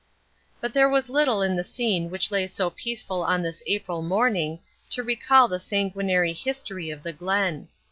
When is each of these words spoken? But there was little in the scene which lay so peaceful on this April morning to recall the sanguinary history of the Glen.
But 0.59 0.73
there 0.73 0.89
was 0.89 1.09
little 1.11 1.43
in 1.43 1.55
the 1.55 1.63
scene 1.63 2.09
which 2.09 2.31
lay 2.31 2.47
so 2.47 2.71
peaceful 2.71 3.21
on 3.21 3.43
this 3.43 3.61
April 3.67 4.01
morning 4.01 4.57
to 4.89 5.03
recall 5.03 5.47
the 5.47 5.59
sanguinary 5.59 6.33
history 6.33 6.89
of 6.89 7.03
the 7.03 7.13
Glen. 7.13 7.67